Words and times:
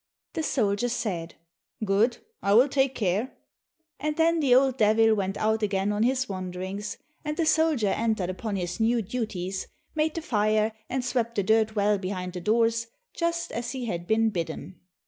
The 0.33 0.41
soldier 0.41 0.89
said, 0.89 1.35
"Good, 1.85 2.17
I 2.41 2.55
will 2.55 2.67
take 2.67 2.95
care." 2.95 3.33
And 3.99 4.17
then 4.17 4.39
the 4.39 4.55
old 4.55 4.77
Devil 4.77 5.13
went 5.13 5.37
out 5.37 5.61
again 5.61 5.91
on 5.91 6.01
his 6.01 6.27
wanderings, 6.27 6.97
and 7.23 7.37
the 7.37 7.45
soldier 7.45 7.89
entered 7.89 8.31
upon 8.31 8.55
his 8.55 8.79
new 8.79 9.03
duties, 9.03 9.67
made 9.93 10.15
the 10.15 10.23
fire, 10.23 10.71
and 10.89 11.05
swept 11.05 11.35
the 11.35 11.43
dirt 11.43 11.75
well 11.75 11.99
behind 11.99 12.33
the 12.33 12.41
doors, 12.41 12.87
just 13.13 13.51
as 13.51 13.73
he 13.73 13.85
had 13.85 14.07
been 14.07 14.31
bidden. 14.31 14.79